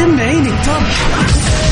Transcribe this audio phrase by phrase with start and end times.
[0.00, 1.69] سمعيني التوب وين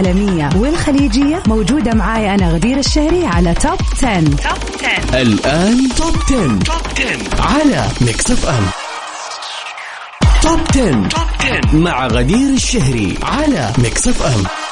[0.00, 4.20] العربية والعالمية والخليجية موجودة معاي أنا غدير الشهري على Top 10.
[4.20, 4.36] Top
[5.10, 6.58] 10 الآن Top 10.
[6.58, 8.66] Top 10 على Mix FM
[10.42, 11.08] Top 10.
[11.08, 14.65] Top 10 مع غدير الشهري على Mix FM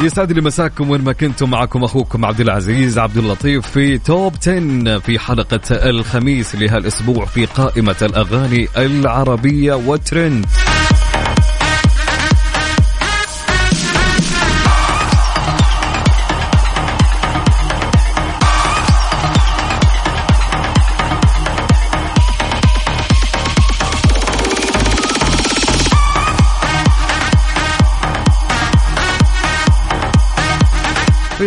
[0.00, 1.50] يسعد لي مساكم وين ما كنتم.
[1.50, 7.96] معكم أخوكم عبد العزيز عبد اللطيف في Top 10 في حلقة الخميس لهالأسبوع في قائمة
[8.02, 10.46] الأغاني العربية وترند.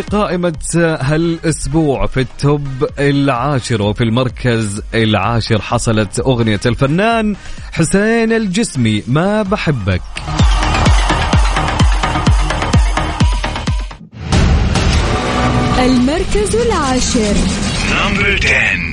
[0.02, 0.54] في قائمة
[1.02, 2.68] هالأسبوع في ال top
[3.00, 7.36] العاشر وفي المركز العاشر حصلت أغنية الفنان
[7.72, 10.02] حسين الجسمي ما بحبك.
[15.80, 17.36] المركز العاشر.
[17.92, 18.89] number 10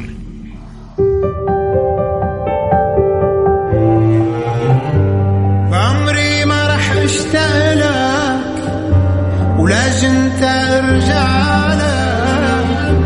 [9.97, 12.97] ولازم ترجع لك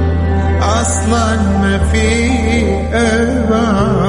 [0.63, 2.09] أصلا ما في
[2.93, 4.00] ابعد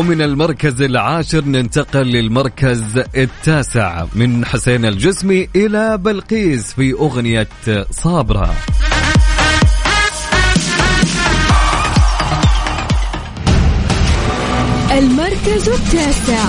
[0.00, 7.48] ومن المركز العاشر ننتقل للمركز التاسع من حسين الجسمي إلى بلقيس في أغنية
[7.90, 8.54] صابرة.
[14.90, 16.44] المركز التاسع.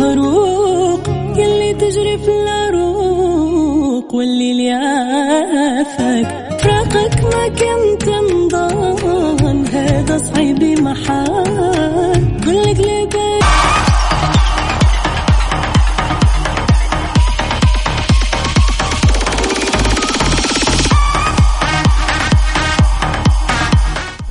[0.00, 1.00] محروق
[1.36, 6.28] يلي تجري في العروق واللي ليافك.
[6.60, 11.29] فراقك ما كنت مضان هذا صعيبي محال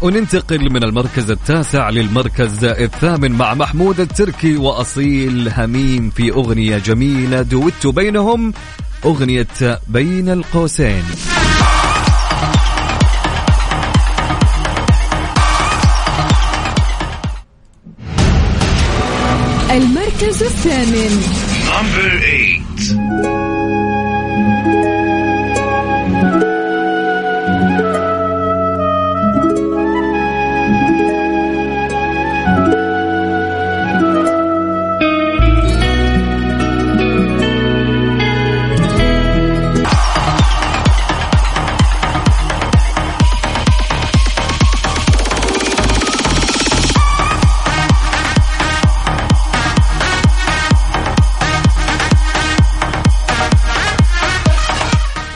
[0.09, 7.91] وننتقل من المركز التاسع للمركز الثامن مع محمود التركي وأصيل هميم في أغنية جميلة دويتو
[7.91, 8.53] بينهم
[9.05, 9.47] أغنية
[9.87, 11.03] بين القوسين.
[19.71, 21.21] المركز الثامن.
[21.67, 22.19] نمبر
[22.77, 23.48] 8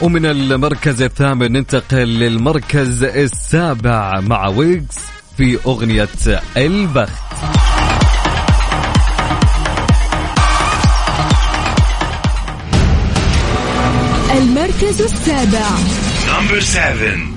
[0.04, 4.98] ومن المركز الثامن ننتقل للمركز السابع مع ويجز
[5.36, 6.08] في أغنية
[6.56, 7.12] البخت.
[14.30, 15.68] المركز السابع.
[16.26, 17.33] Number 7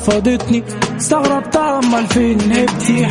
[0.00, 0.62] سألتها ورفضتني
[0.96, 3.08] استغربتها امال فين هبتي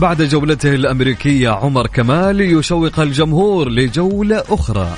[0.00, 4.88] بعد جولته الأمريكية عمر كمال يشوق الجمهور لجولة أخرى.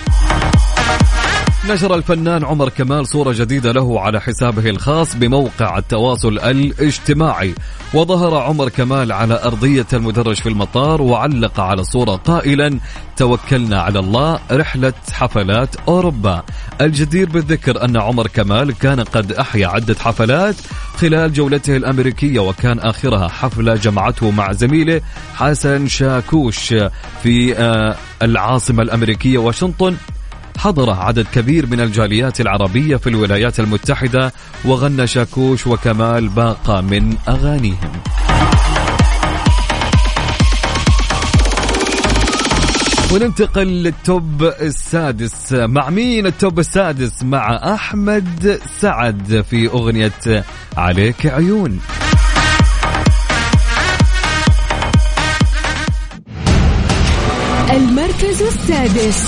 [1.68, 7.54] نشر الفنان عمر كمال صورة جديدة له على حسابه الخاص بموقع التواصل الاجتماعي.
[7.94, 12.78] وظهر عمر كمال على أرضية المدرج في المطار وعلق على الصورة قائلا
[13.16, 16.42] توكلنا على الله رحلة حفلات أوروبا.
[16.80, 20.56] الجدير بالذكر أن عمر كمال كان قد أحيا عدة حفلات
[20.96, 25.00] خلال جولته الأمريكية وكان آخرها حفلة جمعته مع زميله
[25.34, 26.74] حسن شاكوش
[27.22, 29.96] في آه، العاصمة الأمريكية واشنطن.
[30.58, 34.32] حضر عدد كبير من الجاليات العربية في الولايات المتحدة
[34.64, 37.92] وغنى شاكوش وكمال باقة من أغانيهم.
[43.12, 45.52] وننتقل لل top السادس.
[45.52, 50.44] مع مين ال top السادس؟ مع أحمد سعد في أغنية
[50.76, 51.80] عليك عيون.
[58.22, 59.24] المركز السادس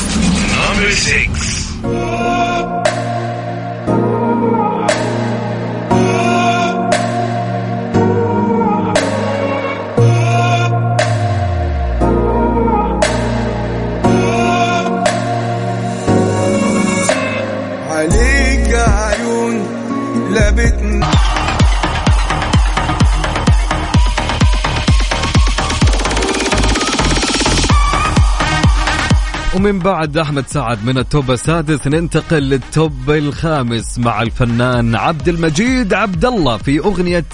[29.54, 36.24] ومن بعد أحمد سعد من التوب السادس ننتقل للتوب الخامس مع الفنان عبد المجيد عبد
[36.24, 37.24] الله في أغنية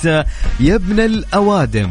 [0.60, 1.90] يا ابن الأوادم.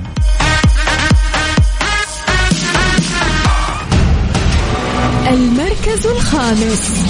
[5.28, 7.04] المركز الخامس.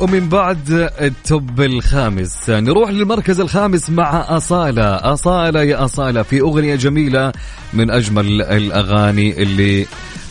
[0.00, 4.94] ومن بعد التوب الخامس نروح للمركز الخامس مع أصالة.
[4.94, 7.32] أصالة يا أصالة في أغنية جميلة
[7.72, 9.86] من أجمل الأغاني اللي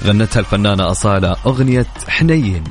[0.05, 2.63] غنتها الفنانة أصالة أغنية حنين.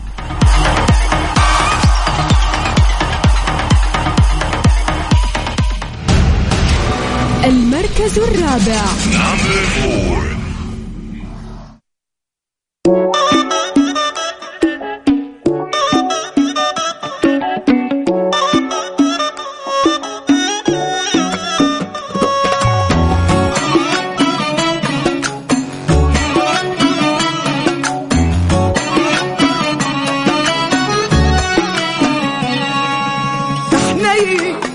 [8.05, 8.85] المركز الرابع.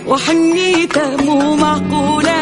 [0.08, 2.39] وحنيته مو معقولة.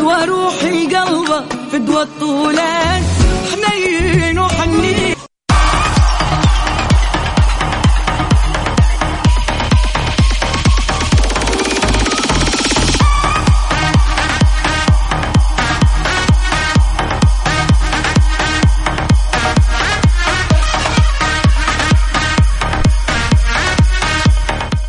[0.00, 3.02] فدوى روحي قلبه فدوى الطولة
[3.50, 4.38] حنين.
[4.38, 5.19] وحنين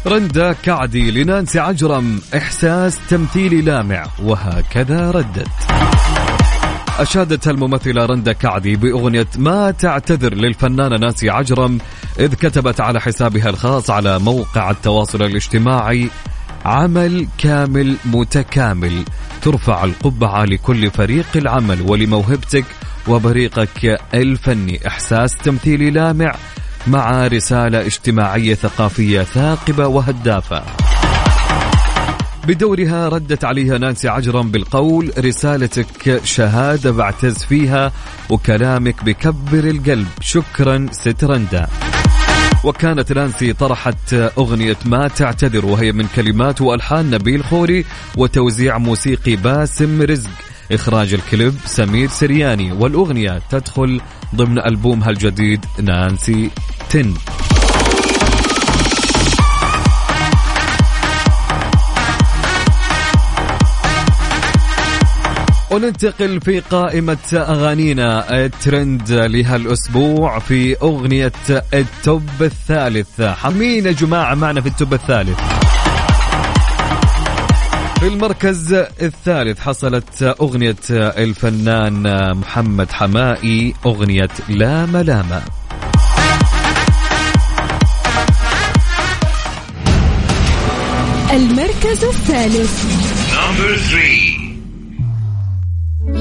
[0.08, 5.48] رندا كعدي لنانسي عجرم إحساس تمثيلي لامع وهكذا ردت.
[7.00, 11.78] أشادت الممثلة رندا كعدي بأغنية ما تعتذر للفنانة نانسي عجرم
[12.20, 16.10] إذ كتبت على حسابها الخاص على موقع التواصل الاجتماعي
[16.66, 19.06] عمل كامل متكامل
[19.42, 22.66] ترفع القبعة لكل فريق العمل ولموهبتك
[23.08, 26.36] وبريقك الفني إحساس تمثيلي لامع
[26.88, 30.64] مع رسالة اجتماعية ثقافية ثاقبة وهدافة.
[32.48, 37.92] بدورها ردت عليها نانسي عجرم بالقول رسالتك شهادة بعتز فيها
[38.30, 40.08] وكلامك بكبر القلب.
[40.22, 41.68] شكرا سترندا
[42.64, 47.86] وكانت نانسي طرحت أغنية ما تعتذر وهي من كلمات وألحان نبيل خوري
[48.18, 50.30] وتوزيع موسيقي باسم رزق.
[50.76, 54.02] إخراج الكليب سمير سرياني والأغنية تدخل
[54.36, 56.50] ضمن ألبومها الجديد نانسي
[56.90, 57.14] ten.
[65.72, 71.32] وننتقل في قائمة أغانينا الترند لهالأسبوع في أغنية
[71.74, 73.22] ال top الثالث.
[73.22, 75.40] مين يا جماعة معنا في ال top الثالث.
[78.02, 82.04] في المركز الثالث حصلت أغنية الفنان
[82.38, 85.42] محمد حمائي أغنية لا ملامة
[91.34, 92.84] المركز الثالث
[93.34, 94.31] Number three.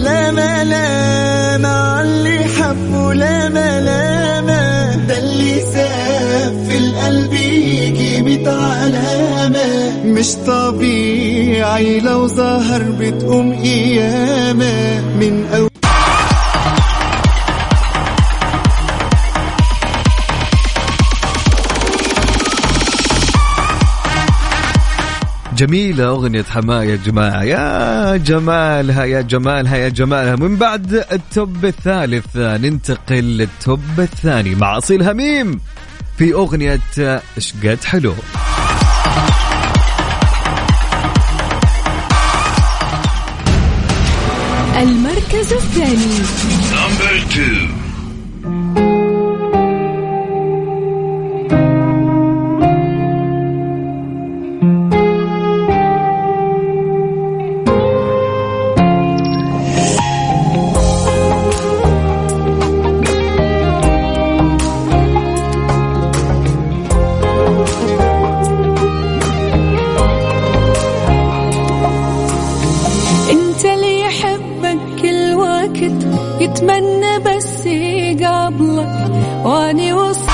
[0.05, 9.97] لا ملامة عاللي حبه لا ملامة ده اللي ساب في القلب يجي ميت علامة.
[10.05, 15.01] مش طبيعي لو ظهر بتقوم قيامة.
[15.21, 15.70] من أول
[25.61, 27.43] جميلة أغنية حماية يا جماعة.
[27.43, 30.37] يا جمالها يا جمالها يا جمالها.
[30.37, 35.61] من بعد التوب الثالث ننتقل للتوب الثاني مع أصيل هميم
[36.19, 36.81] في أغنية
[37.39, 38.15] شقد حلو.
[44.77, 46.21] المركز الثاني.
[76.51, 79.11] وقت يتمنى بس يقابلك
[79.45, 80.31] وأني وصل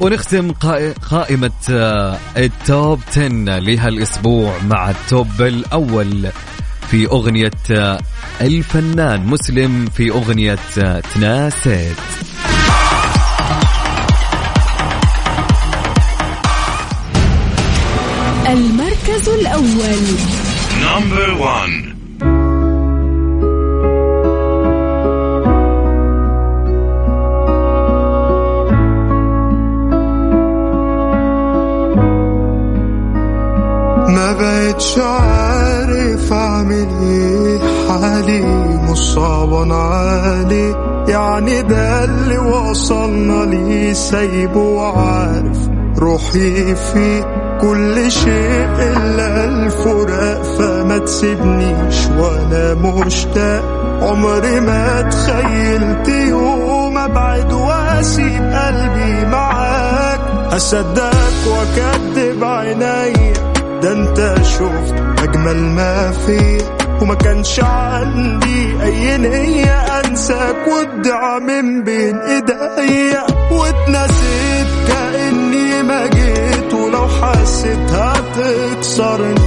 [0.00, 6.28] ونختم قائ- قائمة آه، التوب 10 لهالأسبوع مع التوب الأول
[6.90, 7.98] في أغنية آه،
[8.40, 11.96] الفنان مسلم في أغنية آه، تناسيت.
[18.46, 20.04] المركز الأول.
[20.84, 21.94] Number one.
[34.08, 37.58] ما بقتش عارف أعمل إيه.
[37.88, 40.74] حالي صعبان علي
[41.08, 43.92] يعني ده اللي وصلنا ليه.
[43.92, 45.58] سايبه وعارف
[45.98, 47.43] روحي فيه.
[47.60, 53.64] كل شيء إلا الفراق فما تسيبنيش وأنا مشتاق.
[54.02, 60.20] عمري ما تخيلت يوم أبعد وأسيب قلبي معاك.
[60.52, 63.32] أصدقك وأكدب عينيا
[63.82, 66.58] ده أنت شفت أجمل ما فيه
[67.02, 73.22] وما كانش عندي أي نية أنساك وادعى من بين إيديا.
[73.50, 76.53] واتنسيت كأني ما جيت.
[76.94, 79.40] ولو حسيت هتكسرني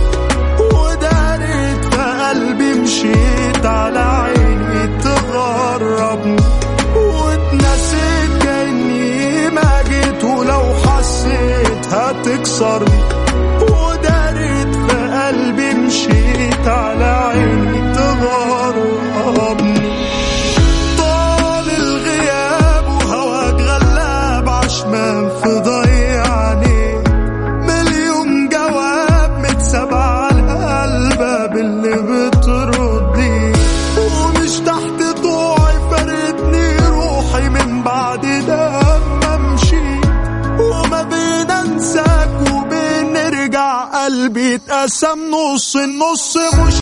[0.59, 6.35] ودارت في قلبي مشيت على عيني تغربني
[6.95, 12.99] واتنسيت كأني ما جيت ولو حسيت هتكسرني
[13.61, 18.56] ودارت في قلبي مشيت على عيني تغربني